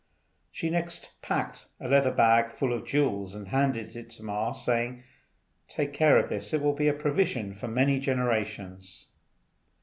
[0.51, 5.03] She next packed a leather bag full of jewels and handed it to Ma, saying,
[5.67, 9.09] "Take care of this; it will be a provision for many generations."